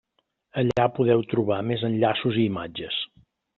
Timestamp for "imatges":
2.53-3.01